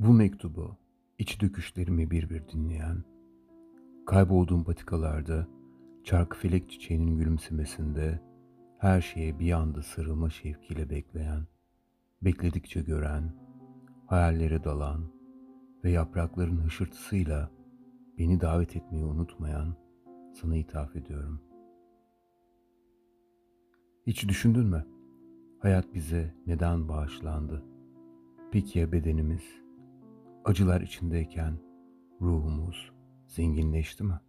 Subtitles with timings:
[0.00, 0.76] Bu mektubu
[1.18, 3.04] iç döküşlerimi bir bir dinleyen,
[4.06, 5.48] kaybolduğum patikalarda
[6.04, 8.20] çarkı felek çiçeğinin gülümsemesinde
[8.78, 11.46] her şeye bir anda sarılma şevkiyle bekleyen,
[12.22, 13.32] bekledikçe gören,
[14.06, 15.12] hayallere dalan
[15.84, 17.50] ve yaprakların hışırtısıyla
[18.18, 19.76] beni davet etmeyi unutmayan
[20.34, 21.40] sana ithaf ediyorum.
[24.06, 24.86] Hiç düşündün mü?
[25.58, 27.64] Hayat bize neden bağışlandı?
[28.52, 29.59] Peki ya bedenimiz?
[30.44, 31.58] Acılar içindeyken
[32.20, 32.92] ruhumuz
[33.26, 34.20] zenginleşti mi?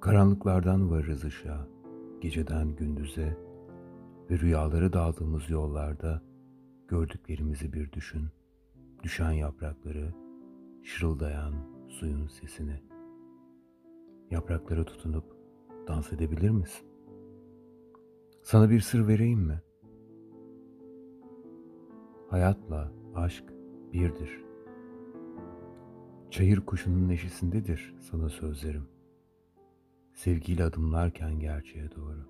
[0.00, 1.68] Karanlıklardan varırız ışığa,
[2.20, 3.38] geceden gündüze
[4.30, 6.22] ve rüyalara daldığımız yollarda
[6.88, 8.28] gördüklerimizi bir düşün.
[9.02, 10.14] Düşen yaprakları,
[10.82, 11.54] şırıldayan
[11.88, 12.82] suyun sesini.
[14.30, 15.24] Yapraklara tutunup
[15.88, 16.86] dans edebilir misin?
[18.42, 19.62] Sana bir sır vereyim mi?
[22.28, 23.44] Hayatla aşk
[23.92, 24.44] birdir.
[26.30, 28.88] Çayır kuşunun neşesindedir sana sözlerim.
[30.12, 32.28] Sevgiyle adımlarken gerçeğe doğru.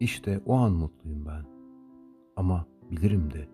[0.00, 1.44] İşte o an mutluyum ben.
[2.36, 3.48] Ama bilirim de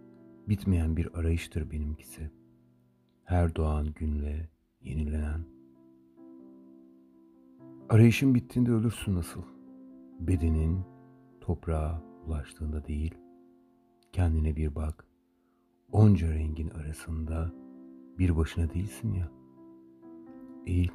[0.48, 2.30] bitmeyen bir arayıştır benimkisi.
[3.24, 4.48] Her doğan günle
[4.80, 5.40] yenilenen.
[7.88, 9.42] Arayışın bittiğinde ölürsün nasıl?
[10.20, 10.84] Bedenin
[11.40, 13.14] toprağa ulaştığında değil.
[14.12, 15.04] Kendine bir bak.
[15.92, 17.52] Onca rengin arasında
[18.18, 19.30] bir başına değilsin ya.
[20.66, 20.90] Eğil.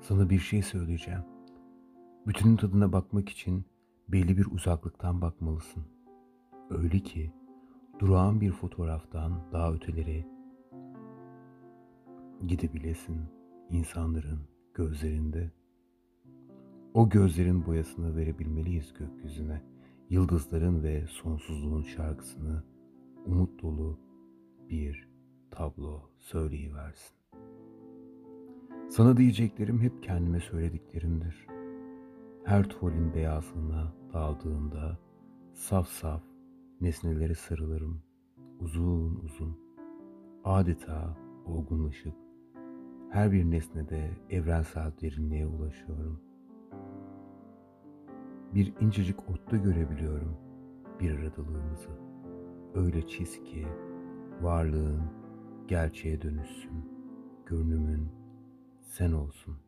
[0.00, 1.22] Sana bir şey söyleyeceğim.
[2.26, 3.64] Bütünün tadına bakmak için
[4.08, 5.84] belli bir uzaklıktan bakmalısın.
[6.70, 7.32] Öyle ki
[7.98, 10.26] durağan bir fotoğraftan daha ötelere
[12.46, 13.20] gidebilesin
[13.70, 14.40] insanların
[14.74, 15.50] gözlerinde.
[16.94, 19.62] O gözlerin boyasını verebilmeliyiz gökyüzüne.
[20.10, 22.62] Yıldızların ve sonsuzluğun şarkısını
[23.26, 24.00] umut dolu
[24.70, 25.08] bir
[25.50, 27.16] tablo söyleyiversin.
[28.90, 31.46] Sana diyeceklerim hep kendime söylediklerimdir.
[32.44, 34.98] Her tuvalin beyazlığına daldığında
[35.54, 36.22] saf saf
[36.80, 38.02] nesnelere sarılırım.
[38.60, 39.58] Uzun uzun.
[40.44, 41.16] Adeta
[41.46, 42.14] olgunlaşıp
[43.10, 46.27] her bir nesnede evrensel derinliğe ulaşıyorum.
[48.54, 50.36] Bir incecik otta görebiliyorum
[51.00, 51.90] bir aradalığımızı.
[52.74, 53.66] Öyle çiz ki
[54.40, 55.02] varlığın
[55.68, 56.98] gerçeğe dönüşsün.
[57.46, 58.08] Görünümün
[58.80, 59.58] sen olsun.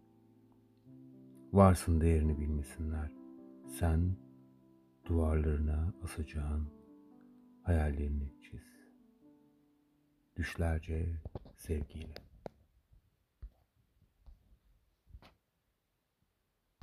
[1.52, 3.12] Varsın değerini bilmesinler.
[3.78, 4.16] Sen
[5.06, 6.68] duvarlarına asacağın
[7.62, 8.62] hayallerini çiz.
[10.36, 11.20] Düşlerce
[11.56, 12.29] sevgiyle.